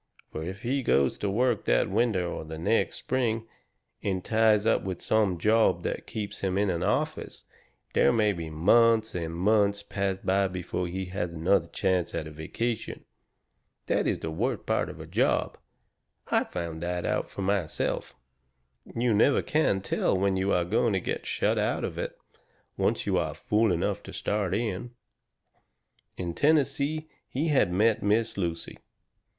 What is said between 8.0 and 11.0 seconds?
may be months and months pass by before